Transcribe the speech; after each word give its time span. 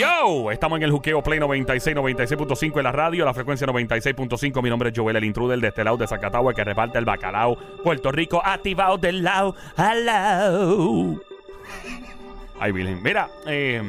Yo, 0.00 0.50
estamos 0.50 0.78
en 0.78 0.84
el 0.84 0.92
Juqueo 0.92 1.22
Play 1.22 1.38
96, 1.38 1.94
96.5 1.94 2.78
en 2.78 2.84
la 2.84 2.90
radio, 2.90 3.22
la 3.22 3.34
frecuencia 3.34 3.66
96.5. 3.66 4.62
Mi 4.62 4.70
nombre 4.70 4.88
es 4.88 4.98
Joel, 4.98 5.16
el 5.16 5.24
intruder 5.24 5.60
de 5.60 5.68
este 5.68 5.84
lado 5.84 5.98
de 5.98 6.06
Zacatagua 6.06 6.54
que 6.54 6.64
reparte 6.64 6.96
el 6.96 7.04
bacalao. 7.04 7.54
Puerto 7.84 8.10
Rico, 8.10 8.40
activado 8.42 8.96
del 8.96 9.22
lado 9.22 9.54
al 9.76 10.06
lado. 10.06 11.20
Ay, 12.58 12.72
Virgen. 12.72 13.02
Mira, 13.02 13.28
eh, 13.46 13.82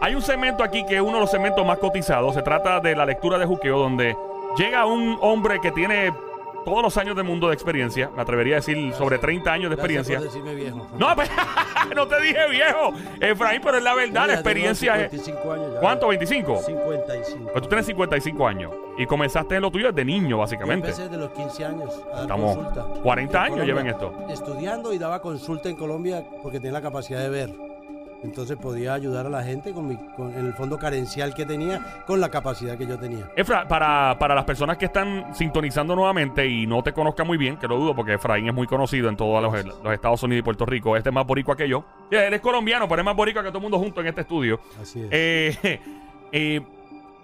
hay 0.00 0.14
un 0.14 0.22
segmento 0.22 0.64
aquí 0.64 0.86
que 0.86 0.94
es 0.94 1.02
uno 1.02 1.16
de 1.16 1.20
los 1.20 1.30
segmentos 1.30 1.66
más 1.66 1.76
cotizados. 1.76 2.34
Se 2.34 2.40
trata 2.40 2.80
de 2.80 2.96
la 2.96 3.04
lectura 3.04 3.36
de 3.36 3.44
Juqueo, 3.44 3.78
donde 3.78 4.16
llega 4.56 4.86
un 4.86 5.18
hombre 5.20 5.60
que 5.60 5.70
tiene 5.70 6.14
todos 6.64 6.82
los 6.82 6.96
años 6.96 7.14
del 7.16 7.24
mundo 7.24 7.48
de 7.48 7.54
experiencia. 7.54 8.10
Me 8.14 8.22
atrevería 8.22 8.54
a 8.54 8.56
decir 8.56 8.92
sobre 8.94 9.18
30 9.18 9.52
años 9.52 9.70
de 9.70 9.74
experiencia. 9.74 10.20
Gracias 10.20 10.34
por 10.42 10.44
decirme 10.44 10.62
viejo. 10.70 10.86
No, 10.98 11.14
pe- 11.16 11.94
no 11.94 12.06
te 12.06 12.20
dije 12.20 12.48
viejo, 12.50 12.92
Efraín, 13.20 13.60
pero 13.62 13.78
es 13.78 13.82
la 13.84 13.94
verdad, 13.94 14.26
la 14.26 14.34
experiencia 14.34 14.94
es. 15.04 15.10
55 15.10 15.52
años 15.52 15.74
ya. 15.74 15.80
¿Cuánto? 15.80 16.08
¿25? 16.12 16.58
55. 16.64 17.50
Pues 17.52 17.62
tú 17.62 17.68
tienes 17.68 17.86
55 17.86 18.46
años 18.46 18.72
y 18.98 19.06
comenzaste 19.06 19.56
en 19.56 19.62
lo 19.62 19.70
tuyo 19.70 19.88
desde 19.92 20.04
niño, 20.04 20.30
Yo 20.30 20.38
básicamente. 20.38 20.88
empecé 20.88 21.08
de 21.08 21.16
los 21.18 21.30
15 21.32 21.64
años 21.64 22.02
a 22.12 22.14
dar 22.14 22.22
Estamos 22.22 22.56
consulta. 22.56 22.82
40 23.02 23.38
En 23.38 23.44
años 23.44 23.50
Colombia, 23.60 23.74
llevan 23.74 23.86
esto. 23.88 24.14
Estudiando 24.28 24.92
y 24.92 24.98
daba 24.98 25.20
consulta 25.22 25.68
en 25.68 25.76
Colombia 25.76 26.24
porque 26.42 26.58
tenía 26.58 26.72
la 26.72 26.82
capacidad 26.82 27.20
de 27.20 27.28
ver. 27.30 27.71
Entonces 28.22 28.56
podía 28.56 28.94
ayudar 28.94 29.26
a 29.26 29.30
la 29.30 29.42
gente 29.42 29.72
con, 29.72 29.88
mi, 29.88 29.96
con 30.16 30.32
el 30.32 30.52
fondo 30.54 30.78
carencial 30.78 31.34
que 31.34 31.44
tenía, 31.44 32.04
con 32.06 32.20
la 32.20 32.28
capacidad 32.28 32.78
que 32.78 32.86
yo 32.86 32.98
tenía. 32.98 33.30
Efra, 33.36 33.66
para, 33.66 34.16
para 34.18 34.34
las 34.34 34.44
personas 34.44 34.76
que 34.76 34.84
están 34.86 35.34
sintonizando 35.34 35.96
nuevamente 35.96 36.46
y 36.46 36.66
no 36.66 36.82
te 36.82 36.92
conozcan 36.92 37.26
muy 37.26 37.36
bien, 37.36 37.56
que 37.56 37.66
lo 37.66 37.76
dudo 37.76 37.94
porque 37.94 38.14
Efraín 38.14 38.48
es 38.48 38.54
muy 38.54 38.66
conocido 38.66 39.08
en 39.08 39.16
todos 39.16 39.42
los, 39.42 39.64
los 39.82 39.92
Estados 39.92 40.22
Unidos 40.22 40.40
y 40.40 40.44
Puerto 40.44 40.64
Rico, 40.64 40.96
este 40.96 41.08
es 41.08 41.14
más 41.14 41.26
boricua 41.26 41.56
que 41.56 41.68
yo. 41.68 41.84
Sí, 42.10 42.16
Él 42.16 42.32
es 42.34 42.40
colombiano, 42.40 42.88
pero 42.88 43.00
es 43.00 43.04
más 43.04 43.16
boricua 43.16 43.42
que 43.42 43.48
todo 43.48 43.58
el 43.58 43.62
mundo 43.62 43.78
junto 43.78 44.00
en 44.00 44.06
este 44.06 44.20
estudio. 44.20 44.60
Así 44.80 45.00
es. 45.00 45.08
Eh, 45.10 45.80
eh, 46.32 46.60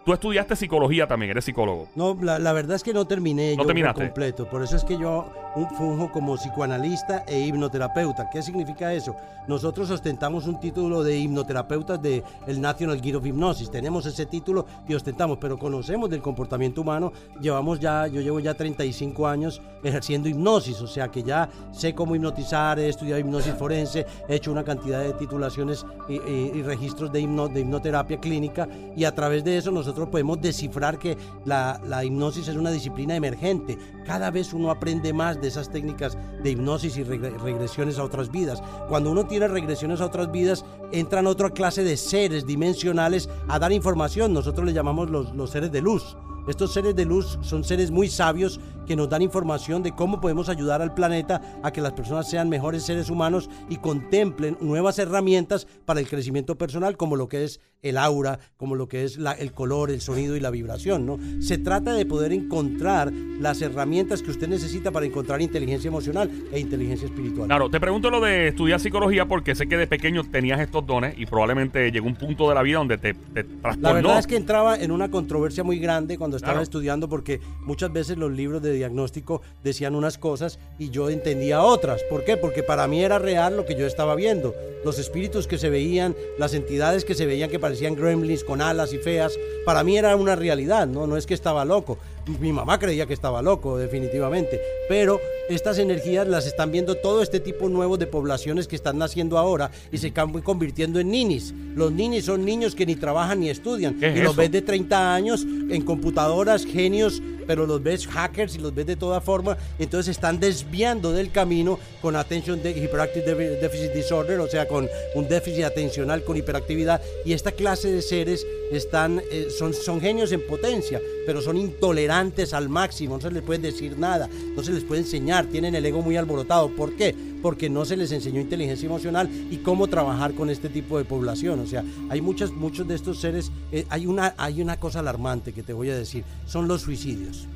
tú 0.09 0.13
estudiaste 0.15 0.57
psicología 0.57 1.07
también, 1.07 1.31
eres 1.33 1.45
psicólogo. 1.45 1.89
No, 1.95 2.17
la, 2.23 2.39
la 2.39 2.53
verdad 2.55 2.77
es 2.77 2.83
que 2.83 2.95
no 2.95 3.05
terminé 3.07 3.55
¿No 3.57 3.63
yo 3.63 3.67
terminaste? 3.67 4.05
completo. 4.05 4.49
Por 4.49 4.63
eso 4.63 4.75
es 4.77 4.85
que 4.85 4.97
yo 4.99 5.31
un- 5.55 5.69
funjo 5.77 6.11
como 6.11 6.37
psicoanalista 6.37 7.25
e 7.27 7.41
hipnoterapeuta. 7.41 8.29
¿Qué 8.31 8.41
significa 8.43 8.93
eso? 8.95 9.15
Nosotros 9.47 9.91
ostentamos 9.91 10.47
un 10.47 10.61
título 10.61 11.03
de 11.03 11.19
hipnoterapeutas 11.19 12.01
del 12.03 12.23
el 12.47 12.61
National 12.61 13.01
Guild 13.01 13.17
of 13.17 13.27
Hypnosis. 13.27 13.71
Tenemos 13.71 14.05
ese 14.07 14.27
título 14.27 14.67
y 14.87 14.95
ostentamos, 14.95 15.39
pero 15.39 15.59
conocemos 15.59 16.09
del 16.11 16.21
comportamiento 16.23 16.81
humano. 16.83 17.13
Llevamos 17.41 17.81
ya, 17.81 18.07
yo 18.07 18.21
llevo 18.21 18.41
ya 18.41 18.55
35 18.55 19.27
años 19.27 19.61
ejerciendo 19.83 20.29
hipnosis, 20.29 20.81
o 20.81 20.87
sea 20.87 21.09
que 21.09 21.23
ya 21.23 21.49
sé 21.73 21.95
cómo 21.95 22.15
hipnotizar, 22.15 22.79
he 22.79 22.89
estudiado 22.89 23.21
hipnosis 23.21 23.55
forense, 23.55 24.07
he 24.29 24.35
hecho 24.37 24.53
una 24.53 24.65
cantidad 24.65 25.03
de 25.03 25.13
titulaciones 25.15 25.85
y, 26.09 26.15
y- 26.15 26.51
y 26.55 26.63
registros 26.63 27.11
de, 27.13 27.21
hipno- 27.23 27.49
de 27.49 27.61
hipnoterapia 27.61 28.19
clínica 28.21 28.69
y 28.97 29.05
a 29.05 29.15
través 29.15 29.45
de 29.45 29.57
eso 29.57 29.71
nosotros 29.71 29.98
podemos 30.07 30.41
descifrar 30.41 30.99
que 30.99 31.19
la, 31.45 31.81
la 31.87 32.05
hipnosis 32.05 32.49
es 32.49 32.57
una 32.57 32.71
disciplina 32.71 33.17
emergente. 33.17 33.77
Cada 34.07 34.31
vez 34.31 34.53
uno 34.53 34.71
aprende 34.71 35.13
más 35.13 35.41
de 35.41 35.49
esas 35.49 35.71
técnicas 35.71 36.17
de 36.43 36.51
hipnosis 36.51 36.97
y 36.97 37.05
regre- 37.05 37.37
regresiones 37.39 37.99
a 37.99 38.05
otras 38.05 38.31
vidas. 38.31 38.63
Cuando 38.89 39.11
uno 39.11 39.27
tiene 39.27 39.49
regresiones 39.49 40.01
a 40.01 40.07
otras 40.07 40.31
vidas, 40.31 40.65
entran 40.93 41.27
otra 41.27 41.51
clase 41.51 41.85
de 41.85 41.97
seres 41.97 42.47
dimensionales 42.47 43.29
a 43.49 43.59
dar 43.59 43.73
información. 43.73 44.33
Nosotros 44.33 44.67
le 44.67 44.73
llamamos 44.73 45.11
los, 45.11 45.35
los 45.35 45.51
seres 45.51 45.73
de 45.73 45.83
luz. 45.83 46.17
Estos 46.47 46.73
seres 46.73 46.97
de 46.97 47.05
luz 47.05 47.39
son 47.43 47.63
seres 47.63 47.91
muy 47.91 48.09
sabios 48.09 48.59
que 48.87 48.97
nos 48.97 49.11
dan 49.11 49.21
información 49.21 49.83
de 49.83 49.95
cómo 49.95 50.19
podemos 50.19 50.49
ayudar 50.49 50.81
al 50.81 50.95
planeta 50.95 51.43
a 51.63 51.71
que 51.71 51.83
las 51.83 51.93
personas 51.93 52.31
sean 52.31 52.49
mejores 52.49 52.85
seres 52.85 53.11
humanos 53.11 53.51
y 53.69 53.77
contemplen 53.77 54.57
nuevas 54.59 54.99
herramientas 54.99 55.67
para 55.85 56.01
el 56.01 56.09
crecimiento 56.09 56.57
personal, 56.57 56.97
como 56.97 57.17
lo 57.17 57.29
que 57.29 57.45
es 57.45 57.61
el 57.83 57.97
aura, 57.99 58.39
como 58.57 58.75
lo 58.75 58.89
que 58.89 59.05
es 59.05 59.19
la- 59.19 59.33
el 59.33 59.53
color, 59.53 59.91
el 59.91 60.01
sonido 60.01 60.37
y 60.37 60.41
la 60.41 60.51
vibración. 60.51 61.07
¿no? 61.07 61.19
Se 61.41 61.59
trata 61.59 61.93
de 61.95 62.07
poder 62.07 62.33
encontrar 62.33 63.13
las 63.13 63.63
herramientas 63.63 64.21
que 64.23 64.31
usted 64.31 64.49
necesita 64.49 64.91
para 64.91 65.07
encontrar 65.07 65.41
inteligencia 65.41 65.89
emocional 65.89 66.29
e 66.53 66.59
inteligencia 66.59 67.07
espiritual. 67.07 67.47
Claro, 67.47 67.71
te 67.71 67.79
pregunto 67.79 68.11
lo 68.11 68.21
de 68.21 68.49
estudiar 68.49 68.81
psicología 68.81 69.27
porque 69.27 69.55
sé 69.55 69.69
que 69.69 69.77
de 69.77 69.87
pequeño 69.87 70.25
tenías 70.25 70.61
estos 70.61 70.85
dones 70.87 71.15
y 71.17 71.27
probablemente 71.27 71.91
llegó 71.93 72.07
un 72.09 72.17
punto 72.17 72.49
de 72.49 72.55
la 72.55 72.63
vida 72.63 72.79
donde 72.79 72.99
te, 72.99 73.15
te 73.15 73.45
La 73.45 73.61
trastornó. 73.63 73.95
verdad 73.95 74.19
es 74.19 74.27
que 74.27 74.37
entraba 74.37 74.77
en 74.77 74.91
una 74.91 75.11
controversia 75.11 75.63
muy 75.63 75.79
grande 75.79 76.19
cuando 76.19 76.37
estaba 76.37 76.55
Claro. 76.55 76.63
estudiando 76.65 77.09
porque 77.09 77.41
muchas 77.65 77.93
veces 77.93 78.17
los 78.19 78.33
libros 78.33 78.61
de 78.63 78.73
diagnóstico 78.73 79.41
decían 79.63 79.95
unas 79.95 80.19
cosas 80.19 80.59
y 80.79 80.91
yo 80.91 81.11
entendía 81.11 81.63
otras. 81.63 82.03
¿Por 82.11 82.25
qué? 82.25 82.37
Porque 82.37 82.63
para 82.63 82.89
mí 82.89 83.03
era 83.03 83.19
real 83.19 83.57
lo 83.57 83.65
que 83.65 83.77
yo 83.79 83.87
estaba 83.87 84.15
viendo. 84.17 84.55
Los 84.85 84.99
espíritus 84.99 85.47
que 85.47 85.59
se 85.59 85.71
veían, 85.71 86.15
las 86.39 86.55
entidades 86.55 87.05
que 87.05 87.15
se 87.15 87.27
veían 87.27 87.51
que 87.51 87.59
parecían 87.69 87.97
gremlins 87.97 88.45
con 88.45 88.63
alas 88.63 88.95
y 88.95 88.97
feas, 88.97 89.39
para 89.67 89.85
mí 89.85 89.99
era 89.99 90.17
una 90.17 90.35
realidad, 90.35 90.87
¿no? 90.87 91.07
No 91.07 91.19
es 91.19 91.27
que 91.27 91.35
estaba 91.35 91.67
loco. 91.67 91.99
Mi 92.41 92.51
mamá 92.51 92.79
creía 92.79 93.05
que 93.05 93.13
estaba 93.13 93.43
loco, 93.43 93.77
definitivamente. 93.77 94.59
Pero 94.89 95.21
estas 95.51 95.77
energías 95.79 96.27
las 96.27 96.47
están 96.47 96.73
viendo 96.73 96.95
todo 96.95 97.23
este 97.23 97.41
tipo 97.41 97.69
nuevo 97.69 97.99
de 97.99 98.07
poblaciones 98.07 98.67
que 98.69 98.77
están 98.77 98.97
naciendo 98.97 99.37
ahora 99.37 99.71
y 99.93 99.99
se 99.99 100.07
están 100.07 100.33
convirtiendo 100.41 100.99
en 100.99 101.11
ninis. 101.11 101.53
Los 101.75 101.93
ninis 101.93 102.25
son 102.25 102.47
niños 102.47 102.75
que 102.75 102.87
ni 102.87 102.97
trabajan 102.97 103.41
ni 103.41 103.51
estudian. 103.51 104.01
¿Qué 104.01 104.09
es 104.09 104.17
y 104.17 104.23
los 104.23 104.35
ves 104.35 104.51
de 104.51 104.63
30 104.63 105.15
años 105.15 105.45
en 105.45 105.83
computadoras, 105.83 106.65
genios, 106.65 107.21
pero 107.49 107.67
los 107.67 107.83
ves 107.83 108.07
hackers 108.07 108.55
y 108.55 108.59
los 108.59 108.73
ves 108.73 108.87
de 108.87 108.95
toda 108.95 109.21
forma. 109.21 109.57
Entonces 109.81 110.15
están 110.17 110.39
desviando 110.39 111.11
del 111.13 111.33
camino 111.33 111.81
con 112.01 112.15
Attention 112.15 112.63
de 112.63 112.71
Hyperactive 112.71 113.25
Defi- 113.27 113.59
Deficit 113.61 113.93
Disorder, 113.93 114.39
o 114.39 114.47
sea, 114.47 114.69
con 114.69 114.89
un 115.17 115.29
déficit 115.29 115.65
atencional, 115.65 116.23
con 116.23 116.37
hiperactividad. 116.37 117.01
Y 117.25 117.33
esta 117.33 117.51
clase 117.51 117.91
de 117.91 118.03
seres 118.03 118.47
están, 118.71 119.21
eh, 119.31 119.49
son, 119.57 119.73
son 119.75 120.01
genios 120.01 120.33
en 120.33 120.47
potencia, 120.47 121.01
pero 121.27 121.41
son 121.41 121.57
intolerantes 121.57 122.53
al 122.53 122.69
máximo. 122.69 123.17
No 123.17 123.21
se 123.21 123.31
les 123.31 123.43
puede 123.43 123.61
decir 123.61 123.99
nada, 123.99 124.29
no 124.57 124.63
se 124.63 124.73
les 124.73 124.85
puede 124.85 125.03
enseñar. 125.03 125.47
Tienen 125.47 125.75
el 125.75 125.87
ego 125.87 126.03
muy 126.03 126.17
alborotado. 126.17 126.69
¿Por 126.71 126.95
qué? 126.95 127.15
Porque 127.43 127.71
no 127.71 127.85
se 127.85 127.97
les 127.97 128.13
enseñó 128.13 128.41
inteligencia 128.41 128.87
emocional 128.87 129.29
y 129.51 129.59
cómo 129.59 129.87
trabajar 129.89 130.35
con 130.35 130.51
este 130.51 130.69
tipo 130.69 130.99
de 130.99 131.05
población. 131.05 131.61
O 131.61 131.67
sea, 131.67 131.85
hay 132.11 132.21
muchas, 132.21 132.51
muchos 132.51 132.87
de 132.89 132.95
estos 132.95 133.21
seres. 133.21 133.51
eh, 133.73 133.87
hay, 133.89 134.07
una, 134.07 134.35
hay 134.37 134.61
una 134.61 134.79
cosa 134.79 135.01
alarmante 135.01 135.53
que 135.53 135.63
te 135.63 135.73
voy 135.73 135.91
a 135.91 135.97
decir: 135.97 136.25
son 136.47 136.69
los 136.69 136.83
suicidios 136.83 137.47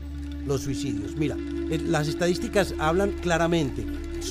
los 0.46 0.62
suicidios. 0.62 1.14
Mira, 1.16 1.36
eh, 1.70 1.78
las 1.78 2.08
estadísticas 2.08 2.74
hablan 2.78 3.12
claramente. 3.12 3.86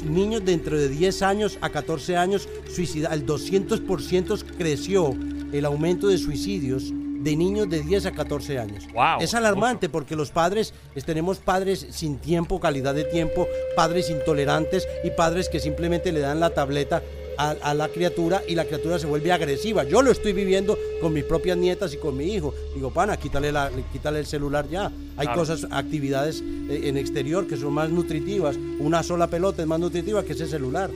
Niños 0.06 0.46
de 0.46 0.54
entre 0.54 0.78
de 0.78 0.90
10 0.90 1.22
años 1.22 1.58
a 1.62 1.70
14 1.70 2.16
años, 2.16 2.48
suicida, 2.74 3.14
el 3.14 3.26
200% 3.26 4.44
creció 4.58 5.14
el 5.54 5.66
aumento 5.66 6.08
de 6.08 6.18
suicidios 6.18 6.92
de 6.92 7.36
niños 7.36 7.70
de 7.70 7.82
10 7.82 8.08
a 8.08 8.12
14 8.12 8.58
años. 8.58 8.86
Wow, 8.94 9.22
es 9.22 9.34
alarmante 9.36 9.90
porque 9.90 10.16
los 10.16 10.32
padres, 10.32 10.74
es- 10.96 11.06
tenemos 11.06 11.38
padres 11.38 11.86
sin 11.92 12.18
tiempo, 12.18 12.60
calidad 12.60 12.96
de 12.96 13.04
tiempo, 13.04 13.48
padres 13.76 14.10
intolerantes 14.10 14.88
y 15.04 15.12
padres 15.12 15.48
que 15.48 15.60
simplemente 15.60 16.12
le 16.12 16.20
dan 16.20 16.40
la 16.40 16.50
tableta 16.50 17.04
a, 17.38 17.52
a 17.62 17.74
la 17.76 17.88
criatura 17.90 18.42
y 18.48 18.56
la 18.56 18.66
criatura 18.66 18.98
se 19.00 19.06
vuelve 19.06 19.32
agresiva. 19.32 19.84
Yo 19.84 20.02
lo 20.02 20.12
estoy 20.12 20.34
viviendo 20.34 20.78
con 21.00 21.14
mis 21.14 21.24
propias 21.24 21.58
nietas 21.58 21.94
y 21.94 21.98
con 21.98 22.18
mi 22.18 22.26
hijo. 22.26 22.54
Digo, 22.74 22.92
pana, 22.92 23.18
quítale, 23.18 23.52
la, 23.52 23.70
quítale 23.94 24.20
el 24.20 24.26
celular 24.26 24.68
ya. 24.68 24.92
Hay 25.16 25.28
Claro. 25.28 25.40
cosas, 25.42 25.68
actividades 25.70 26.42
eh, 26.70 26.82
en 26.86 26.98
exterior 26.98 27.46
que 27.48 27.56
son 27.56 27.74
más 27.74 27.90
nutritivas. 27.92 28.58
Una 28.80 29.04
sola 29.04 29.28
pelota 29.28 29.62
es 29.62 29.68
más 29.68 29.80
nutritiva 29.80 30.24
que 30.24 30.34
ese 30.34 30.48
celular. 30.48 30.90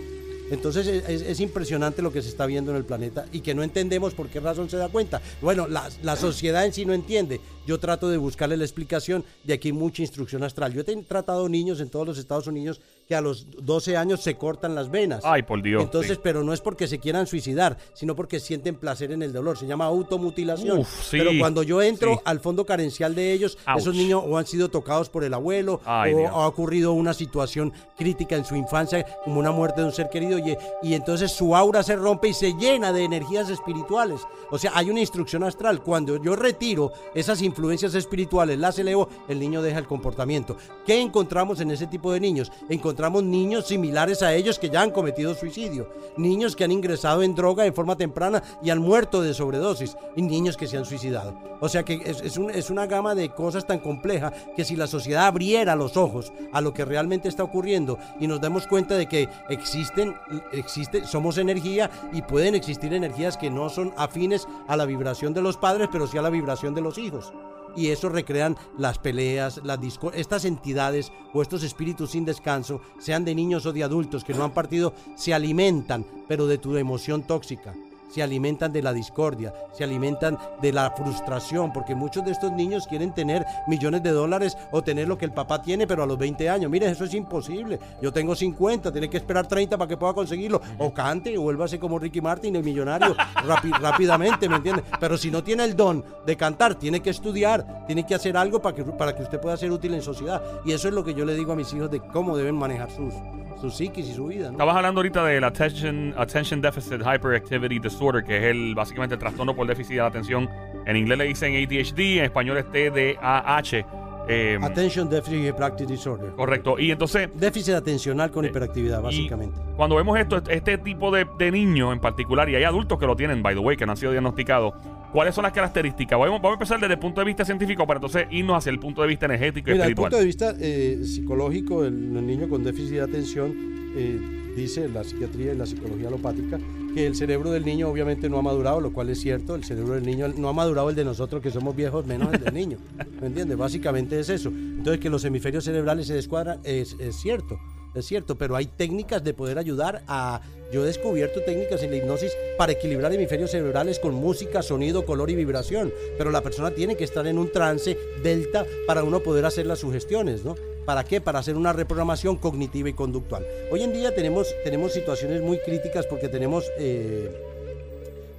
Entonces 0.51 0.85
es, 0.87 1.09
es- 1.09 1.21
es 1.21 1.39
impresionante 1.39 2.01
lo 2.01 2.11
que 2.11 2.21
se 2.21 2.29
está 2.29 2.45
viendo 2.45 2.71
en 2.71 2.77
el 2.77 2.85
planeta 2.85 3.25
y 3.31 3.39
que 3.41 3.55
no 3.55 3.63
entendemos 3.63 4.13
por 4.13 4.27
qué 4.27 4.39
razón 4.39 4.69
se 4.69 4.77
da 4.77 4.89
cuenta. 4.89 5.21
Bueno, 5.41 5.67
la 5.67 6.15
sociedad 6.15 6.65
en 6.65 6.73
sí 6.73 6.85
no 6.85 6.93
entiende. 6.93 7.41
Yo 7.65 7.79
trato 7.79 8.09
de 8.09 8.17
buscarle 8.17 8.57
la 8.57 8.63
explicación. 8.63 9.23
De 9.43 9.53
aquí 9.53 9.71
mucha 9.71 10.01
instrucción 10.01 10.43
astral. 10.43 10.73
Yo 10.73 10.81
he 10.81 11.03
tratado 11.03 11.47
niños 11.49 11.79
en 11.79 11.89
todos 11.89 12.07
los 12.07 12.17
Estados 12.17 12.47
Unidos 12.47 12.81
que 13.07 13.15
a 13.15 13.21
los 13.21 13.45
12 13.63 13.97
años 13.97 14.21
se 14.21 14.35
cortan 14.35 14.73
las 14.73 14.89
venas. 14.89 15.21
Ay, 15.23 15.43
por 15.43 15.61
Dios. 15.61 15.83
Entonces, 15.83 16.13
sí. 16.13 16.21
pero 16.23 16.43
no 16.43 16.53
es 16.53 16.61
porque 16.61 16.87
se 16.87 16.99
quieran 16.99 17.27
suicidar, 17.27 17.77
sino 17.93 18.15
porque 18.15 18.39
sienten 18.39 18.75
placer 18.75 19.11
en 19.11 19.21
el 19.21 19.31
dolor. 19.31 19.57
Se 19.57 19.67
llama 19.67 19.85
automutilación. 19.85 20.79
Uf, 20.79 21.03
sí, 21.03 21.17
pero 21.17 21.31
cuando 21.39 21.61
yo 21.63 21.81
entro 21.81 22.13
sí. 22.13 22.19
al 22.25 22.39
fondo 22.39 22.65
carencial 22.65 23.13
de 23.13 23.31
ellos, 23.31 23.57
Ouch. 23.67 23.79
esos 23.79 23.95
niños 23.95 24.23
o 24.25 24.37
han 24.37 24.47
sido 24.47 24.69
tocados 24.69 25.09
por 25.09 25.23
el 25.23 25.33
abuelo 25.33 25.81
Ay, 25.85 26.13
o 26.13 26.17
Dios. 26.17 26.31
ha 26.33 26.47
ocurrido 26.47 26.93
una 26.93 27.13
situación 27.13 27.73
crítica 27.97 28.35
en 28.35 28.45
su 28.45 28.55
infancia, 28.55 29.05
como 29.23 29.39
una 29.39 29.51
muerte 29.51 29.81
de 29.81 29.87
un 29.87 29.93
ser 29.93 30.09
querido, 30.09 30.39
y, 30.39 30.57
y 30.81 30.93
entonces 30.93 31.31
su 31.31 31.55
aura 31.55 31.83
se 31.83 31.95
rompe 31.95 32.29
y 32.29 32.33
se 32.33 32.53
llena 32.53 32.91
de 32.91 33.03
energías 33.03 33.49
espirituales. 33.49 34.21
O 34.49 34.57
sea, 34.57 34.71
hay 34.73 34.89
una 34.89 34.99
instrucción 34.99 35.43
astral. 35.43 35.83
Cuando 35.83 36.21
yo 36.21 36.35
retiro 36.35 36.91
esas 37.13 37.41
influencias 37.55 37.95
espirituales, 37.95 38.59
las 38.59 38.77
elevo, 38.79 39.07
el 39.29 39.39
niño 39.39 39.61
deja 39.61 39.79
el 39.79 39.87
comportamiento. 39.87 40.57
¿Qué 40.85 40.99
encontramos 40.99 41.61
en 41.61 41.71
ese 41.71 41.87
tipo 41.87 42.11
de 42.11 42.19
niños? 42.19 42.51
Encontramos 42.67 43.23
niños 43.23 43.67
similares 43.67 44.21
a 44.21 44.33
ellos 44.35 44.59
que 44.59 44.69
ya 44.69 44.81
han 44.81 44.91
cometido 44.91 45.33
suicidio, 45.33 45.89
niños 46.17 46.53
que 46.53 46.65
han 46.65 46.73
ingresado 46.73 47.23
en 47.23 47.33
droga 47.33 47.65
en 47.65 47.73
forma 47.73 47.95
temprana 47.95 48.43
y 48.61 48.71
han 48.71 48.79
muerto 48.79 49.21
de 49.21 49.33
sobredosis, 49.33 49.95
y 50.17 50.21
niños 50.21 50.57
que 50.57 50.67
se 50.67 50.75
han 50.75 50.83
suicidado. 50.83 51.39
O 51.61 51.69
sea 51.69 51.83
que 51.83 51.93
es, 52.05 52.19
es, 52.19 52.37
es 52.37 52.69
una 52.69 52.87
gama 52.87 53.15
de 53.15 53.29
cosas 53.29 53.65
tan 53.65 53.79
compleja 53.79 54.33
que 54.53 54.65
si 54.65 54.75
la 54.75 54.87
sociedad 54.87 55.27
abriera 55.27 55.77
los 55.77 55.95
ojos 55.95 56.33
a 56.51 56.59
lo 56.59 56.73
que 56.73 56.83
realmente 56.83 57.29
está 57.29 57.43
ocurriendo 57.43 57.97
y 58.19 58.27
nos 58.27 58.41
damos 58.41 58.67
cuenta 58.67 58.95
de 58.95 59.07
que 59.07 59.29
existen, 59.47 60.13
existe, 60.51 61.05
somos 61.05 61.37
energía 61.37 61.89
y 62.11 62.21
pueden 62.21 62.53
existir 62.53 62.93
energías 62.93 63.37
que 63.37 63.49
no 63.49 63.69
son 63.69 63.93
afines 63.95 64.45
a 64.67 64.75
la 64.75 64.85
vibración 64.85 65.33
de 65.33 65.41
los 65.41 65.55
padres, 65.55 65.87
pero 65.89 66.05
sí 66.05 66.17
a 66.17 66.21
la 66.21 66.29
vibración 66.29 66.75
de 66.75 66.81
los 66.81 66.97
hijos 66.97 67.31
y 67.75 67.89
eso 67.89 68.09
recrean 68.09 68.57
las 68.77 68.99
peleas, 68.99 69.61
las 69.63 69.79
estas 70.13 70.45
entidades 70.45 71.11
o 71.33 71.41
estos 71.41 71.63
espíritus 71.63 72.11
sin 72.11 72.25
descanso, 72.25 72.81
sean 72.99 73.25
de 73.25 73.35
niños 73.35 73.65
o 73.65 73.73
de 73.73 73.83
adultos 73.83 74.23
que 74.23 74.33
no 74.33 74.43
han 74.43 74.53
partido, 74.53 74.93
se 75.15 75.33
alimentan, 75.33 76.05
pero 76.27 76.47
de 76.47 76.57
tu 76.57 76.75
emoción 76.77 77.23
tóxica 77.23 77.73
se 78.09 78.23
alimentan 78.23 78.71
de 78.71 78.81
la 78.81 78.93
discordia, 78.93 79.53
se 79.73 79.83
alimentan 79.83 80.37
de 80.61 80.71
la 80.71 80.91
frustración, 80.91 81.73
porque 81.73 81.95
muchos 81.95 82.23
de 82.25 82.31
estos 82.31 82.51
niños 82.51 82.87
quieren 82.87 83.13
tener 83.13 83.45
millones 83.67 84.03
de 84.03 84.11
dólares 84.11 84.57
o 84.71 84.81
tener 84.81 85.07
lo 85.07 85.17
que 85.17 85.25
el 85.25 85.31
papá 85.31 85.61
tiene, 85.61 85.87
pero 85.87 86.03
a 86.03 86.05
los 86.05 86.17
20 86.17 86.49
años. 86.49 86.71
Mire, 86.71 86.89
eso 86.89 87.05
es 87.05 87.13
imposible. 87.13 87.79
Yo 88.01 88.11
tengo 88.11 88.35
50, 88.35 88.91
tiene 88.91 89.09
que 89.09 89.17
esperar 89.17 89.47
30 89.47 89.77
para 89.77 89.87
que 89.87 89.97
pueda 89.97 90.13
conseguirlo. 90.13 90.61
O 90.77 90.93
cante 90.93 91.37
o 91.37 91.41
vuélvase 91.41 91.79
como 91.79 91.99
Ricky 91.99 92.21
Martin, 92.21 92.55
el 92.55 92.63
millonario, 92.63 93.15
rápidamente, 93.81 94.47
¿me 94.49 94.57
entiende? 94.57 94.83
Pero 94.99 95.17
si 95.17 95.31
no 95.31 95.43
tiene 95.43 95.63
el 95.63 95.75
don 95.75 96.03
de 96.25 96.37
cantar, 96.37 96.75
tiene 96.75 97.01
que 97.01 97.09
estudiar, 97.09 97.85
tiene 97.85 98.05
que 98.05 98.15
hacer 98.15 98.37
algo 98.37 98.61
para 98.61 98.75
que, 98.75 98.83
para 98.83 99.15
que 99.15 99.23
usted 99.23 99.39
pueda 99.39 99.57
ser 99.57 99.71
útil 99.71 99.93
en 99.93 100.01
sociedad. 100.01 100.41
Y 100.65 100.71
eso 100.71 100.87
es 100.87 100.93
lo 100.93 101.03
que 101.03 101.13
yo 101.13 101.25
le 101.25 101.35
digo 101.35 101.53
a 101.53 101.55
mis 101.55 101.73
hijos 101.73 101.91
de 101.91 101.99
cómo 101.99 102.37
deben 102.37 102.55
manejar 102.55 102.89
sus, 102.91 103.13
su 103.59 103.71
psiquis 103.71 104.07
y 104.07 104.13
su 104.13 104.27
vida. 104.27 104.47
¿no? 104.47 104.51
Estabas 104.51 104.75
hablando 104.75 104.99
ahorita 104.99 105.25
del 105.25 105.43
attention, 105.43 106.13
attention 106.17 106.61
Deficit 106.61 107.01
Hyperactivity 107.01 107.79
Disorder, 107.79 107.94
que 108.25 108.37
es 108.37 108.43
el 108.43 108.75
básicamente 108.75 109.15
el 109.15 109.19
trastorno 109.19 109.55
por 109.55 109.67
déficit 109.67 109.95
de 109.95 110.01
la 110.01 110.07
atención. 110.07 110.49
En 110.85 110.95
inglés 110.95 111.17
le 111.17 111.25
dicen 111.25 111.53
ADHD, 111.55 112.19
en 112.19 112.25
español 112.25 112.57
es 112.57 112.65
TDAH. 112.71 113.85
Eh, 114.27 114.57
Attention 114.59 115.07
Deficit 115.07 115.49
Hyperactivity 115.49 115.93
Disorder. 115.93 116.31
Correcto. 116.31 116.79
Y 116.79 116.89
entonces. 116.91 117.29
Déficit 117.35 117.75
atencional 117.75 118.31
con 118.31 118.43
hiperactividad, 118.45 119.01
básicamente. 119.01 119.59
Cuando 119.75 119.95
vemos 119.97 120.17
esto, 120.17 120.41
este 120.49 120.79
tipo 120.79 121.11
de, 121.11 121.27
de 121.37 121.51
niños 121.51 121.93
en 121.93 121.99
particular, 121.99 122.49
y 122.49 122.55
hay 122.55 122.63
adultos 122.63 122.97
que 122.97 123.05
lo 123.05 123.15
tienen, 123.15 123.43
by 123.43 123.53
the 123.53 123.59
way, 123.59 123.77
que 123.77 123.85
no 123.85 123.91
han 123.91 123.97
sido 123.97 124.11
diagnosticados, 124.11 124.73
¿Cuáles 125.15 125.33
son 125.33 125.43
las 125.43 125.53
características? 125.53 126.19
Vamos, 126.19 126.41
a 126.43 126.53
empezar 126.53 126.77
desde 126.77 126.95
el 126.95 126.99
punto 126.99 127.21
de 127.21 127.25
vista 127.25 127.45
científico 127.45 127.87
para 127.87 127.99
entonces 127.99 128.27
irnos 128.31 128.57
hacia 128.57 128.69
el 128.69 128.79
punto 128.79 129.01
de 129.01 129.07
vista 129.07 129.27
energético 129.27 129.69
y 129.69 129.71
Mira, 129.71 129.85
espiritual. 129.85 130.11
Desde 130.11 130.27
el 130.27 130.35
punto 130.35 130.49
de 130.49 130.51
vista 130.51 130.55
eh, 130.59 131.05
psicológico, 131.05 131.85
el, 131.85 132.27
niño 132.27 132.49
con 132.49 132.65
déficit 132.65 132.95
de 132.95 133.01
atención, 133.01 133.53
eh, 133.95 134.19
dice 134.57 134.89
la 134.89 135.05
psiquiatría 135.05 135.53
y 135.53 135.55
la 135.55 135.65
psicología 135.65 136.09
alopática, 136.09 136.59
que 136.95 137.05
el 137.05 137.15
cerebro 137.15 137.51
del 137.51 137.65
niño 137.65 137.89
obviamente 137.89 138.29
no 138.29 138.39
ha 138.39 138.41
madurado, 138.41 138.79
lo 138.79 138.93
cual 138.93 139.09
es 139.09 139.19
cierto, 139.19 139.53
el 139.53 139.63
cerebro 139.63 139.95
del 139.95 140.05
niño 140.05 140.29
no 140.29 140.49
ha 140.49 140.53
madurado 140.53 140.89
el 140.89 140.95
de 140.95 141.03
nosotros 141.03 141.43
que 141.43 141.51
somos 141.51 141.75
viejos, 141.75 142.05
menos 142.05 142.33
el 142.33 142.41
del 142.41 142.53
niño. 142.53 142.77
¿Me 143.19 143.27
entiendes? 143.27 143.57
Básicamente 143.57 144.19
es 144.19 144.29
eso. 144.29 144.49
Entonces 144.49 144.99
que 145.01 145.09
los 145.09 145.23
hemisferios 145.25 145.65
cerebrales 145.65 146.07
se 146.07 146.13
descuadran 146.13 146.59
es, 146.63 146.95
es 146.99 147.17
cierto 147.17 147.59
es 147.95 148.05
cierto, 148.05 148.35
pero 148.37 148.55
hay 148.55 148.65
técnicas 148.65 149.23
de 149.23 149.33
poder 149.33 149.57
ayudar 149.57 150.03
a... 150.07 150.41
Yo 150.71 150.83
he 150.83 150.87
descubierto 150.87 151.41
técnicas 151.41 151.81
en 151.83 151.91
la 151.91 151.97
hipnosis 151.97 152.35
para 152.57 152.73
equilibrar 152.73 153.13
hemisferios 153.13 153.51
cerebrales 153.51 153.99
con 153.99 154.13
música, 154.15 154.61
sonido, 154.61 155.05
color 155.05 155.29
y 155.29 155.35
vibración, 155.35 155.93
pero 156.17 156.31
la 156.31 156.41
persona 156.41 156.71
tiene 156.71 156.97
que 156.97 157.03
estar 157.03 157.25
en 157.27 157.37
un 157.37 157.51
trance 157.51 157.97
delta 158.23 158.65
para 158.85 159.03
uno 159.03 159.21
poder 159.21 159.45
hacer 159.45 159.65
las 159.67 159.79
sugestiones, 159.79 160.43
¿no? 160.43 160.55
¿Para 160.85 161.03
qué? 161.03 161.19
Para 161.19 161.39
hacer 161.39 161.55
una 161.55 161.73
reprogramación 161.73 162.37
cognitiva 162.37 162.89
y 162.89 162.93
conductual. 162.93 163.45
Hoy 163.71 163.81
en 163.81 163.93
día 163.93 164.13
tenemos, 164.13 164.47
tenemos 164.63 164.93
situaciones 164.93 165.41
muy 165.41 165.59
críticas 165.59 166.05
porque 166.05 166.29
tenemos... 166.29 166.65
Eh, 166.77 167.51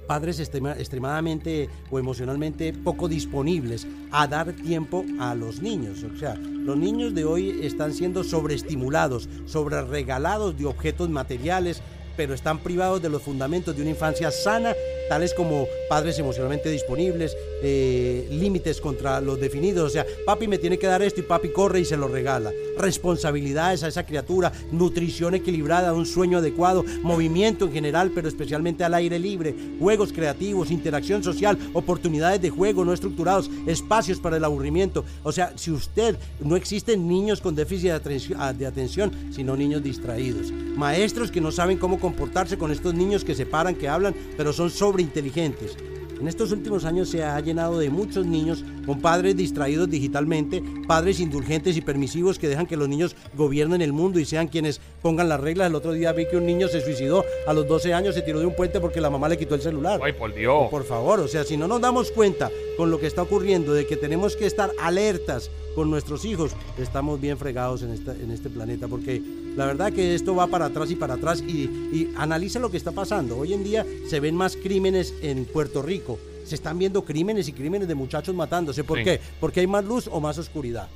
padres 0.07 0.39
extremadamente 0.39 1.69
o 1.91 1.99
emocionalmente 1.99 2.71
poco 2.73 3.09
disponibles 3.09 3.85
a 4.09 4.25
dar 4.25 4.53
tiempo 4.53 5.03
a 5.19 5.35
los 5.35 5.61
niños. 5.61 6.03
O 6.03 6.17
sea, 6.17 6.35
los 6.35 6.77
niños 6.77 7.13
de 7.13 7.25
hoy 7.25 7.59
están 7.61 7.93
siendo 7.93 8.23
sobreestimulados, 8.23 9.27
sobreregalados 9.45 10.57
de 10.57 10.65
objetos 10.65 11.09
materiales, 11.09 11.81
pero 12.15 12.33
están 12.33 12.59
privados 12.59 13.01
de 13.01 13.09
los 13.09 13.21
fundamentos 13.21 13.75
de 13.75 13.81
una 13.81 13.91
infancia 13.91 14.31
sana, 14.31 14.73
tales 15.07 15.33
como 15.33 15.67
padres 15.89 16.19
emocionalmente 16.19 16.69
disponibles, 16.69 17.37
eh, 17.61 18.27
límites 18.29 18.81
contra 18.81 19.21
los 19.21 19.39
definidos, 19.39 19.85
o 19.85 19.89
sea, 19.89 20.05
papi 20.25 20.47
me 20.47 20.57
tiene 20.57 20.77
que 20.77 20.87
dar 20.87 21.01
esto 21.01 21.19
y 21.19 21.23
papi 21.23 21.49
corre 21.49 21.79
y 21.79 21.85
se 21.85 21.97
lo 21.97 22.07
regala, 22.07 22.53
responsabilidades 22.77 23.83
a 23.83 23.87
esa 23.87 24.05
criatura, 24.05 24.51
nutrición 24.71 25.35
equilibrada, 25.35 25.93
un 25.93 26.05
sueño 26.05 26.39
adecuado, 26.39 26.83
movimiento 27.03 27.65
en 27.65 27.73
general, 27.73 28.11
pero 28.13 28.27
especialmente 28.27 28.83
al 28.83 28.93
aire 28.93 29.19
libre, 29.19 29.55
juegos 29.79 30.13
creativos, 30.13 30.71
interacción 30.71 31.23
social, 31.23 31.57
oportunidades 31.73 32.41
de 32.41 32.49
juego 32.49 32.85
no 32.85 32.93
estructurados, 32.93 33.49
espacios 33.65 34.19
para 34.19 34.37
el 34.37 34.43
aburrimiento, 34.43 35.05
o 35.23 35.31
sea, 35.31 35.53
si 35.55 35.71
usted 35.71 36.17
no 36.39 36.55
existen 36.55 37.07
niños 37.07 37.41
con 37.41 37.55
déficit 37.55 37.91
de 37.91 38.65
atención, 38.65 39.11
sino 39.31 39.55
niños 39.55 39.83
distraídos, 39.83 40.51
maestros 40.51 41.31
que 41.31 41.41
no 41.41 41.51
saben 41.51 41.77
cómo 41.77 41.99
comportarse 41.99 42.57
con 42.57 42.71
estos 42.71 42.93
niños 42.93 43.23
que 43.23 43.35
se 43.35 43.45
paran, 43.45 43.75
que 43.75 43.89
hablan, 43.89 44.15
pero 44.35 44.53
son 44.53 44.69
sobreinteligentes. 44.69 45.77
En 46.19 46.27
estos 46.27 46.51
últimos 46.51 46.83
años 46.85 47.09
se 47.09 47.23
ha 47.23 47.39
llenado 47.39 47.77
de 47.77 47.89
muchos 47.89 48.25
niños 48.25 48.63
con 48.85 49.01
padres 49.01 49.35
distraídos 49.35 49.89
digitalmente, 49.89 50.63
padres 50.87 51.19
indulgentes 51.19 51.77
y 51.77 51.81
permisivos 51.81 52.39
que 52.39 52.47
dejan 52.47 52.65
que 52.65 52.75
los 52.75 52.89
niños 52.89 53.15
gobiernen 53.35 53.81
el 53.81 53.93
mundo 53.93 54.19
y 54.19 54.25
sean 54.25 54.47
quienes 54.47 54.81
pongan 55.01 55.29
las 55.29 55.39
reglas. 55.39 55.67
El 55.67 55.75
otro 55.75 55.93
día 55.93 56.11
vi 56.13 56.27
que 56.27 56.37
un 56.37 56.45
niño 56.45 56.67
se 56.67 56.81
suicidó 56.81 57.23
a 57.45 57.53
los 57.53 57.67
12 57.67 57.93
años, 57.93 58.15
se 58.15 58.23
tiró 58.23 58.39
de 58.39 58.47
un 58.47 58.55
puente 58.55 58.79
porque 58.79 58.99
la 58.99 59.09
mamá 59.09 59.29
le 59.29 59.37
quitó 59.37 59.55
el 59.55 59.61
celular. 59.61 59.99
Ay, 60.03 60.13
por 60.13 60.33
Dios. 60.33 60.69
Por 60.71 60.85
favor, 60.85 61.19
o 61.19 61.27
sea, 61.27 61.43
si 61.43 61.55
no 61.55 61.67
nos 61.67 61.81
damos 61.81 62.11
cuenta 62.11 62.49
con 62.77 62.89
lo 62.89 62.99
que 62.99 63.07
está 63.07 63.21
ocurriendo, 63.21 63.73
de 63.73 63.85
que 63.85 63.97
tenemos 63.97 64.35
que 64.35 64.45
estar 64.45 64.71
alertas 64.81 65.51
con 65.75 65.91
nuestros 65.91 66.25
hijos, 66.25 66.53
estamos 66.79 67.21
bien 67.21 67.37
fregados 67.37 67.83
en, 67.83 67.91
esta, 67.91 68.13
en 68.13 68.31
este 68.31 68.49
planeta, 68.49 68.87
porque 68.87 69.21
la 69.57 69.65
verdad 69.65 69.91
que 69.91 70.13
esto 70.13 70.35
va 70.35 70.45
para 70.47 70.65
atrás 70.65 70.91
y 70.91 70.95
para 70.95 71.15
atrás 71.15 71.41
y, 71.41 71.63
y 71.91 72.13
analiza 72.15 72.59
lo 72.59 72.69
que 72.69 72.77
está 72.77 72.91
pasando. 72.91 73.37
Hoy 73.37 73.53
en 73.53 73.63
día 73.63 73.85
se 74.07 74.19
ven 74.19 74.35
más 74.35 74.55
crímenes 74.55 75.15
en 75.23 75.45
Puerto 75.45 75.81
Rico, 75.81 76.19
se 76.45 76.53
están 76.53 76.77
viendo 76.77 77.03
crímenes 77.03 77.47
y 77.47 77.53
crímenes 77.53 77.87
de 77.87 77.95
muchachos 77.95 78.35
matándose. 78.35 78.83
¿Por 78.83 79.03
qué? 79.03 79.19
Porque 79.39 79.61
hay 79.61 79.67
más 79.67 79.83
luz 79.83 80.07
o 80.11 80.19
más 80.19 80.37
oscuridad. 80.37 80.87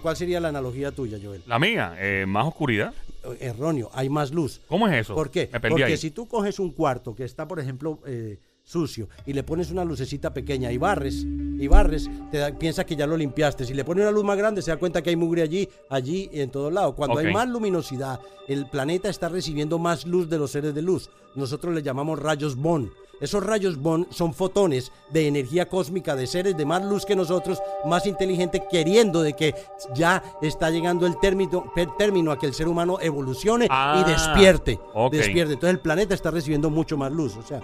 ¿Cuál 0.00 0.16
sería 0.16 0.40
la 0.40 0.48
analogía 0.48 0.92
tuya, 0.92 1.18
Joel? 1.22 1.42
La 1.46 1.58
mía, 1.58 1.96
eh, 1.98 2.24
más 2.26 2.46
oscuridad. 2.46 2.94
Erróneo, 3.40 3.90
hay 3.92 4.08
más 4.08 4.32
luz. 4.32 4.60
¿Cómo 4.68 4.86
es 4.88 4.94
eso? 4.94 5.14
¿Por 5.14 5.30
qué? 5.30 5.50
Porque 5.68 5.96
si 5.96 6.10
tú 6.10 6.26
coges 6.26 6.58
un 6.58 6.70
cuarto 6.70 7.14
que 7.14 7.24
está, 7.24 7.48
por 7.48 7.58
ejemplo, 7.58 7.98
eh, 8.06 8.38
sucio 8.64 9.08
y 9.26 9.34
le 9.34 9.42
pones 9.42 9.70
una 9.70 9.84
lucecita 9.84 10.32
pequeña 10.32 10.72
y 10.72 10.78
barres 10.78 11.24
y 11.24 11.68
barres, 11.68 12.10
te 12.30 12.52
piensa 12.54 12.84
que 12.84 12.96
ya 12.96 13.06
lo 13.06 13.16
limpiaste. 13.16 13.64
Si 13.64 13.74
le 13.74 13.84
pones 13.84 14.02
una 14.02 14.10
luz 14.10 14.24
más 14.24 14.36
grande, 14.36 14.62
se 14.62 14.70
da 14.70 14.76
cuenta 14.76 15.02
que 15.02 15.10
hay 15.10 15.16
mugre 15.16 15.42
allí, 15.42 15.68
allí 15.88 16.28
y 16.32 16.40
en 16.40 16.50
todos 16.50 16.72
lados. 16.72 16.94
Cuando 16.94 17.18
hay 17.18 17.32
más 17.32 17.48
luminosidad, 17.48 18.18
el 18.48 18.66
planeta 18.68 19.08
está 19.08 19.28
recibiendo 19.28 19.78
más 19.78 20.06
luz 20.06 20.28
de 20.28 20.38
los 20.38 20.50
seres 20.50 20.74
de 20.74 20.82
luz. 20.82 21.10
Nosotros 21.34 21.74
le 21.74 21.82
llamamos 21.82 22.18
rayos 22.18 22.56
Bond. 22.56 22.90
Esos 23.20 23.44
rayos 23.44 23.78
Bond 23.78 24.10
son 24.10 24.34
fotones 24.34 24.90
de 25.10 25.28
energía 25.28 25.68
cósmica 25.68 26.16
de 26.16 26.26
seres 26.26 26.56
de 26.56 26.64
más 26.64 26.84
luz 26.84 27.06
que 27.06 27.14
nosotros, 27.14 27.62
más 27.86 28.06
inteligentes, 28.06 28.62
queriendo 28.70 29.22
de 29.22 29.34
que 29.34 29.54
ya 29.94 30.22
está 30.42 30.70
llegando 30.70 31.06
el 31.06 31.18
término, 31.20 31.72
término 31.96 32.32
a 32.32 32.38
que 32.38 32.46
el 32.46 32.54
ser 32.54 32.66
humano 32.66 32.98
evolucione 33.00 33.66
y 33.66 33.68
ah, 33.70 34.04
despierte. 34.06 34.80
Despierte. 35.12 35.54
Entonces 35.54 35.70
el 35.76 35.80
planeta 35.80 36.14
está 36.14 36.32
recibiendo 36.32 36.70
mucho 36.70 36.96
más 36.96 37.12
luz. 37.12 37.36
O 37.36 37.42
sea, 37.42 37.60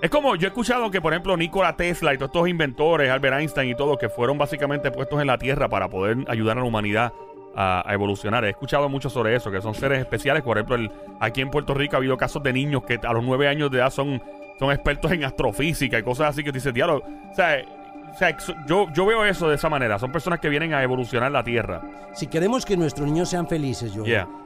es 0.00 0.10
como 0.10 0.36
yo 0.36 0.46
he 0.46 0.50
escuchado 0.50 0.90
que, 0.90 1.00
por 1.00 1.12
ejemplo, 1.12 1.36
Nikola 1.36 1.76
Tesla 1.76 2.14
y 2.14 2.18
todos 2.18 2.28
estos 2.28 2.48
inventores, 2.48 3.10
Albert 3.10 3.40
Einstein 3.40 3.70
y 3.70 3.74
todo, 3.74 3.98
que 3.98 4.08
fueron 4.08 4.38
básicamente 4.38 4.90
puestos 4.90 5.20
en 5.20 5.26
la 5.26 5.38
Tierra 5.38 5.68
para 5.68 5.88
poder 5.88 6.18
ayudar 6.28 6.56
a 6.58 6.60
la 6.60 6.66
humanidad 6.66 7.12
a, 7.56 7.84
evolucionar. 7.88 8.44
He 8.44 8.50
escuchado 8.50 8.88
mucho 8.88 9.10
sobre 9.10 9.34
eso, 9.34 9.50
que 9.50 9.60
son 9.60 9.74
seres 9.74 9.98
especiales. 9.98 10.42
Por 10.42 10.56
ejemplo, 10.56 10.76
el, 10.76 10.90
aquí 11.18 11.40
en 11.40 11.50
Puerto 11.50 11.74
Rico 11.74 11.96
ha 11.96 11.98
habido 11.98 12.16
casos 12.16 12.42
de 12.42 12.52
niños 12.52 12.84
que 12.84 13.00
a 13.02 13.12
los 13.12 13.24
nueve 13.24 13.48
años 13.48 13.70
de 13.70 13.78
edad 13.78 13.90
son, 13.90 14.22
son 14.58 14.70
expertos 14.70 15.10
en 15.10 15.24
astrofísica 15.24 15.98
y 15.98 16.02
cosas 16.04 16.30
así 16.30 16.44
que 16.44 16.52
te 16.52 16.58
dice, 16.58 16.72
diablo, 16.72 17.02
o 17.30 17.34
sea, 17.34 17.60
o 18.14 18.16
sea, 18.16 18.36
yo, 18.66 18.86
yo 18.92 19.06
veo 19.06 19.24
eso 19.24 19.48
de 19.48 19.56
esa 19.56 19.68
manera. 19.68 19.98
Son 19.98 20.12
personas 20.12 20.38
que 20.38 20.48
vienen 20.48 20.72
a 20.74 20.82
evolucionar 20.82 21.32
la 21.32 21.42
Tierra. 21.42 21.82
Si 22.14 22.28
queremos 22.28 22.64
que 22.64 22.76
nuestros 22.76 23.08
niños 23.08 23.28
sean 23.28 23.48
felices, 23.48 23.92
yo, 23.92 24.04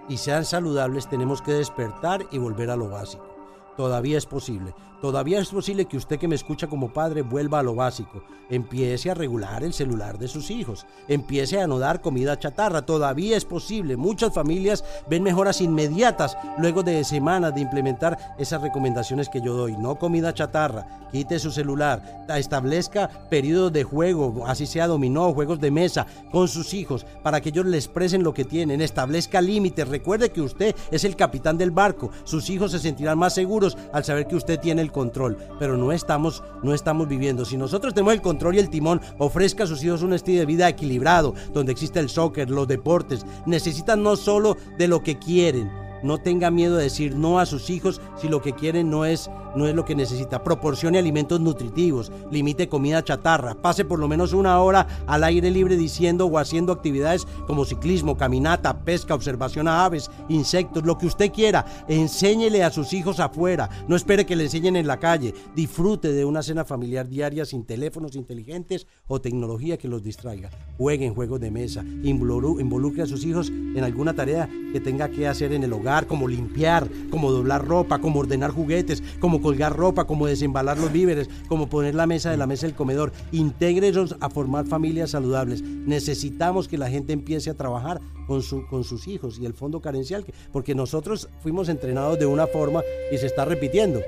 y 0.08 0.16
sean 0.16 0.44
saludables, 0.44 1.08
tenemos 1.08 1.42
que 1.42 1.52
despertar 1.52 2.22
y 2.30 2.38
volver 2.38 2.70
a 2.70 2.76
lo 2.76 2.88
básico. 2.88 3.31
Todavía 3.76 4.18
es 4.18 4.26
posible. 4.26 4.74
Todavía 5.00 5.40
es 5.40 5.48
posible 5.48 5.86
que 5.86 5.96
usted 5.96 6.16
que 6.16 6.28
me 6.28 6.36
escucha 6.36 6.68
como 6.68 6.92
padre 6.92 7.22
vuelva 7.22 7.58
a 7.58 7.62
lo 7.64 7.74
básico. 7.74 8.22
Empiece 8.48 9.10
a 9.10 9.14
regular 9.14 9.64
el 9.64 9.72
celular 9.72 10.16
de 10.16 10.28
sus 10.28 10.48
hijos. 10.50 10.86
Empiece 11.08 11.60
a 11.60 11.66
no 11.66 11.80
dar 11.80 12.00
comida 12.00 12.38
chatarra. 12.38 12.82
Todavía 12.82 13.36
es 13.36 13.44
posible. 13.44 13.96
Muchas 13.96 14.32
familias 14.32 14.84
ven 15.10 15.24
mejoras 15.24 15.60
inmediatas 15.60 16.36
luego 16.58 16.84
de 16.84 17.02
semanas 17.02 17.52
de 17.52 17.62
implementar 17.62 18.36
esas 18.38 18.62
recomendaciones 18.62 19.28
que 19.28 19.40
yo 19.40 19.54
doy. 19.54 19.76
No 19.76 19.96
comida 19.96 20.34
chatarra. 20.34 20.86
Quite 21.10 21.40
su 21.40 21.50
celular. 21.50 22.24
Establezca 22.28 23.08
periodos 23.28 23.72
de 23.72 23.84
juego, 23.84 24.44
así 24.46 24.66
sea 24.66 24.86
dominó, 24.86 25.34
juegos 25.34 25.60
de 25.60 25.70
mesa, 25.70 26.06
con 26.30 26.48
sus 26.48 26.72
hijos, 26.72 27.04
para 27.22 27.40
que 27.40 27.50
ellos 27.50 27.66
le 27.66 27.76
expresen 27.76 28.22
lo 28.22 28.32
que 28.32 28.44
tienen. 28.44 28.80
Establezca 28.80 29.40
límites. 29.40 29.88
Recuerde 29.88 30.30
que 30.30 30.40
usted 30.40 30.76
es 30.90 31.04
el 31.04 31.16
capitán 31.16 31.58
del 31.58 31.70
barco. 31.70 32.10
Sus 32.24 32.48
hijos 32.50 32.70
se 32.70 32.78
sentirán 32.78 33.18
más 33.18 33.34
seguros 33.34 33.61
al 33.92 34.04
saber 34.04 34.26
que 34.26 34.36
usted 34.36 34.60
tiene 34.60 34.82
el 34.82 34.92
control, 34.92 35.36
pero 35.58 35.76
no 35.76 35.92
estamos, 35.92 36.42
no 36.62 36.74
estamos 36.74 37.08
viviendo. 37.08 37.44
Si 37.44 37.56
nosotros 37.56 37.94
tenemos 37.94 38.14
el 38.14 38.22
control 38.22 38.56
y 38.56 38.58
el 38.58 38.70
timón, 38.70 39.00
ofrezca 39.18 39.64
a 39.64 39.66
sus 39.66 39.82
hijos 39.84 40.02
un 40.02 40.12
estilo 40.12 40.40
de 40.40 40.46
vida 40.46 40.68
equilibrado, 40.68 41.34
donde 41.52 41.72
existe 41.72 42.00
el 42.00 42.08
soccer, 42.08 42.50
los 42.50 42.68
deportes. 42.68 43.24
Necesitan 43.46 44.02
no 44.02 44.16
solo 44.16 44.56
de 44.78 44.88
lo 44.88 45.02
que 45.02 45.18
quieren, 45.18 45.70
no 46.02 46.18
tenga 46.18 46.50
miedo 46.50 46.76
de 46.76 46.84
decir 46.84 47.16
no 47.16 47.38
a 47.38 47.46
sus 47.46 47.70
hijos 47.70 48.00
si 48.20 48.28
lo 48.28 48.42
que 48.42 48.52
quieren 48.52 48.90
no 48.90 49.04
es, 49.04 49.30
no 49.54 49.66
es 49.66 49.74
lo 49.74 49.84
que 49.84 49.94
necesita. 49.94 50.42
Proporcione 50.42 50.98
alimentos 50.98 51.40
nutritivos, 51.40 52.12
limite 52.30 52.68
comida 52.68 53.04
chatarra, 53.04 53.54
pase 53.54 53.84
por 53.84 53.98
lo 53.98 54.08
menos 54.08 54.32
una 54.32 54.60
hora 54.60 54.86
al 55.06 55.24
aire 55.24 55.50
libre 55.50 55.76
diciendo 55.76 56.26
o 56.26 56.38
haciendo 56.38 56.72
actividades 56.72 57.26
como 57.46 57.64
ciclismo, 57.64 58.16
caminata, 58.16 58.84
pesca, 58.84 59.14
observación 59.14 59.68
a 59.68 59.84
aves, 59.84 60.10
insectos, 60.28 60.84
lo 60.84 60.98
que 60.98 61.06
usted 61.06 61.32
quiera. 61.32 61.64
Enséñele 61.88 62.62
a 62.64 62.70
sus 62.70 62.92
hijos 62.92 63.20
afuera, 63.20 63.68
no 63.88 63.96
espere 63.96 64.26
que 64.26 64.36
le 64.36 64.44
enseñen 64.44 64.76
en 64.76 64.86
la 64.86 64.98
calle. 64.98 65.34
Disfrute 65.54 66.12
de 66.12 66.24
una 66.24 66.42
cena 66.42 66.64
familiar 66.64 67.08
diaria 67.08 67.44
sin 67.44 67.64
teléfonos 67.64 68.16
inteligentes 68.16 68.86
o 69.06 69.20
tecnología 69.20 69.76
que 69.76 69.88
los 69.88 70.02
distraiga. 70.02 70.50
Jueguen 70.78 71.14
juegos 71.14 71.40
de 71.40 71.50
mesa, 71.50 71.84
involucre 72.02 73.02
a 73.02 73.06
sus 73.06 73.24
hijos 73.24 73.48
en 73.50 73.84
alguna 73.84 74.14
tarea 74.14 74.48
que 74.72 74.80
tenga 74.80 75.08
que 75.10 75.28
hacer 75.28 75.52
en 75.52 75.64
el 75.64 75.72
hogar 75.72 76.06
como 76.06 76.28
limpiar, 76.28 76.88
como 77.10 77.30
doblar 77.30 77.66
ropa, 77.66 77.98
como 77.98 78.20
ordenar 78.20 78.50
juguetes, 78.50 79.02
como 79.20 79.41
colgar 79.42 79.76
ropa, 79.76 80.04
como 80.04 80.26
desembalar 80.26 80.78
los 80.78 80.92
víveres, 80.92 81.28
como 81.48 81.68
poner 81.68 81.94
la 81.94 82.06
mesa 82.06 82.30
de 82.30 82.36
la 82.36 82.46
mesa 82.46 82.66
del 82.66 82.74
comedor. 82.74 83.12
Intégrenos 83.32 84.16
a 84.20 84.30
formar 84.30 84.66
familias 84.66 85.10
saludables. 85.10 85.62
Necesitamos 85.62 86.68
que 86.68 86.78
la 86.78 86.88
gente 86.88 87.12
empiece 87.12 87.50
a 87.50 87.54
trabajar 87.54 88.00
con, 88.26 88.42
su, 88.42 88.66
con 88.68 88.84
sus 88.84 89.08
hijos 89.08 89.38
y 89.38 89.46
el 89.46 89.52
fondo 89.52 89.80
carencial, 89.80 90.24
porque 90.52 90.74
nosotros 90.74 91.28
fuimos 91.40 91.68
entrenados 91.68 92.18
de 92.18 92.26
una 92.26 92.46
forma 92.46 92.82
y 93.12 93.18
se 93.18 93.26
está 93.26 93.44
repitiendo. 93.44 94.00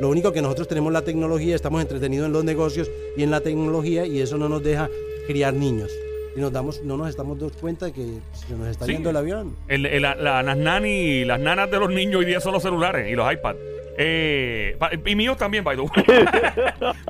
Lo 0.00 0.08
único 0.08 0.32
que 0.32 0.42
nosotros 0.42 0.68
tenemos 0.68 0.92
la 0.92 1.02
tecnología, 1.02 1.54
estamos 1.54 1.80
entretenidos 1.80 2.26
en 2.26 2.32
los 2.32 2.44
negocios 2.44 2.90
y 3.16 3.22
en 3.22 3.30
la 3.30 3.40
tecnología 3.40 4.06
y 4.06 4.20
eso 4.20 4.36
no 4.36 4.48
nos 4.48 4.62
deja 4.62 4.88
criar 5.26 5.54
niños 5.54 5.90
y 6.36 6.40
nos 6.40 6.52
damos, 6.52 6.82
no 6.82 6.96
nos 6.96 7.08
estamos 7.08 7.38
dando 7.38 7.54
cuenta 7.58 7.86
de 7.86 7.92
que 7.92 8.18
se 8.32 8.54
nos 8.54 8.68
está 8.68 8.86
yendo 8.86 9.08
el 9.10 9.16
avión. 9.16 9.56
las, 9.68 10.56
nani, 10.56 11.24
las 11.24 11.40
nanas 11.40 11.70
de 11.70 11.78
los 11.78 11.90
niños 11.90 12.16
hoy 12.20 12.26
día 12.26 12.40
son 12.40 12.52
los 12.52 12.62
celulares 12.62 13.10
y 13.10 13.14
los 13.14 13.32
iPads. 13.32 13.58
Eh, 13.98 14.76
y 15.04 15.14
míos 15.14 15.36
también, 15.36 15.64
by 15.64 15.76
the 15.76 15.82
way. 15.82 15.90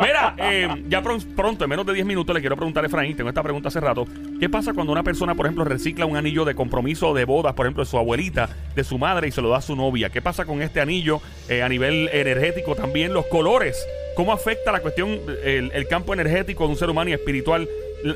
Mira, 0.00 0.34
eh, 0.38 0.68
ya 0.88 1.02
pronto, 1.02 1.64
en 1.64 1.70
menos 1.70 1.86
de 1.86 1.94
10 1.94 2.06
minutos, 2.06 2.34
le 2.34 2.40
quiero 2.40 2.56
preguntar 2.56 2.84
a 2.84 2.86
Efraín, 2.86 3.16
tengo 3.16 3.28
esta 3.28 3.42
pregunta 3.42 3.68
hace 3.68 3.80
rato. 3.80 4.06
¿Qué 4.38 4.48
pasa 4.48 4.72
cuando 4.72 4.92
una 4.92 5.02
persona, 5.02 5.34
por 5.34 5.46
ejemplo, 5.46 5.64
recicla 5.64 6.06
un 6.06 6.16
anillo 6.16 6.44
de 6.44 6.54
compromiso 6.54 7.14
de 7.14 7.24
bodas, 7.24 7.54
por 7.54 7.66
ejemplo, 7.66 7.84
de 7.84 7.90
su 7.90 7.98
abuelita, 7.98 8.48
de 8.74 8.84
su 8.84 8.98
madre 8.98 9.28
y 9.28 9.32
se 9.32 9.42
lo 9.42 9.48
da 9.48 9.58
a 9.58 9.62
su 9.62 9.74
novia? 9.74 10.10
¿Qué 10.10 10.22
pasa 10.22 10.44
con 10.44 10.62
este 10.62 10.80
anillo 10.80 11.20
eh, 11.48 11.62
a 11.62 11.68
nivel 11.68 12.08
energético? 12.12 12.74
También 12.74 13.12
los 13.12 13.26
colores. 13.26 13.76
¿Cómo 14.14 14.32
afecta 14.32 14.72
la 14.72 14.80
cuestión, 14.80 15.20
el, 15.44 15.70
el 15.74 15.88
campo 15.88 16.14
energético 16.14 16.64
de 16.64 16.70
un 16.70 16.76
ser 16.76 16.88
humano 16.88 17.10
y 17.10 17.12
espiritual 17.12 17.68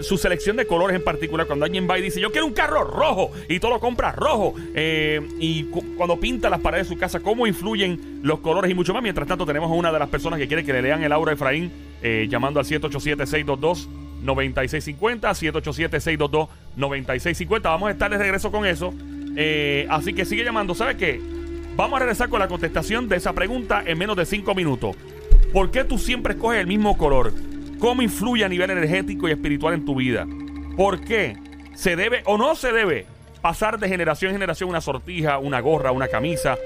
su 0.02 0.18
selección 0.18 0.56
de 0.56 0.66
colores 0.66 0.96
en 0.96 1.04
particular. 1.04 1.46
Cuando 1.46 1.64
alguien 1.64 1.88
va 1.88 1.98
y 1.98 2.02
dice, 2.02 2.20
yo 2.20 2.30
quiero 2.30 2.46
un 2.46 2.52
carro 2.52 2.84
rojo 2.84 3.30
y 3.48 3.58
todo 3.60 3.72
lo 3.72 3.80
compra 3.80 4.12
rojo. 4.12 4.54
Eh, 4.74 5.20
y 5.38 5.64
cuando 5.96 6.18
pinta 6.18 6.50
las 6.50 6.60
paredes 6.60 6.88
de 6.88 6.94
su 6.94 7.00
casa, 7.00 7.20
cómo 7.20 7.46
influyen 7.46 8.20
los 8.22 8.40
colores 8.40 8.70
y 8.70 8.74
mucho 8.74 8.94
más. 8.94 9.02
Mientras 9.02 9.26
tanto, 9.26 9.46
tenemos 9.46 9.70
a 9.70 9.74
una 9.74 9.92
de 9.92 9.98
las 9.98 10.08
personas 10.08 10.38
que 10.38 10.46
quiere 10.46 10.64
que 10.64 10.72
le 10.72 10.80
lean 10.82 11.02
el 11.02 11.12
aura 11.12 11.32
a 11.32 11.34
Efraín, 11.34 11.70
eh, 12.02 12.26
llamando 12.30 12.60
al 12.60 12.66
787-622-9650. 12.66 15.34
787-622-9650. 16.76 17.62
Vamos 17.62 17.88
a 17.88 17.92
estar 17.92 18.10
de 18.10 18.18
regreso 18.18 18.50
con 18.50 18.66
eso. 18.66 18.92
Eh, 19.36 19.86
así 19.90 20.12
que 20.12 20.24
sigue 20.24 20.44
llamando. 20.44 20.74
¿Sabe 20.74 20.96
qué? 20.96 21.20
Vamos 21.76 21.96
a 21.96 22.00
regresar 22.00 22.28
con 22.28 22.40
la 22.40 22.48
contestación 22.48 23.08
de 23.08 23.16
esa 23.16 23.32
pregunta 23.32 23.82
en 23.86 23.96
menos 23.96 24.16
de 24.16 24.26
5 24.26 24.54
minutos. 24.54 24.96
¿Por 25.52 25.70
qué 25.70 25.84
tú 25.84 25.98
siempre 25.98 26.34
escoges 26.34 26.60
el 26.60 26.66
mismo 26.66 26.98
color? 26.98 27.32
Cómo 27.80 28.02
influye 28.02 28.44
a 28.44 28.48
nivel 28.48 28.70
energético 28.70 29.26
y 29.26 29.32
espiritual 29.32 29.74
en 29.74 29.84
tu 29.84 29.96
vida. 29.96 30.26
¿Por 30.76 31.00
qué? 31.00 31.36
¿Se 31.74 31.96
debe 31.96 32.22
o 32.26 32.38
no 32.38 32.54
se 32.54 32.70
debe 32.70 33.06
pasar 33.40 33.80
de 33.80 33.88
generación 33.88 34.30
en 34.30 34.36
generación 34.36 34.68
una 34.68 34.80
sortija, 34.80 35.38
una 35.38 35.60
gorra, 35.60 35.90
una 35.90 36.06
camisa, 36.06 36.56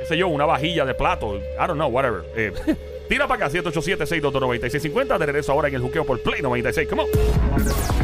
qué 0.00 0.06
sé 0.06 0.18
yo, 0.18 0.28
una 0.28 0.44
vajilla 0.44 0.84
de 0.84 0.92
plato? 0.92 1.36
I 1.36 1.66
don't 1.66 1.74
know, 1.74 1.88
whatever. 1.88 2.24
Eh, 2.36 2.52
tira 3.08 3.26
para 3.26 3.46
acá, 3.46 3.50
787 3.50 4.06
622 4.06 4.40
9650 4.42 5.18
De 5.18 5.26
regreso 5.26 5.52
ahora 5.52 5.68
en 5.68 5.76
el 5.76 5.80
juqueo 5.80 6.04
por 6.04 6.20
Play 6.22 6.42
96. 6.42 6.88
Come 6.88 7.02
on. 7.02 7.95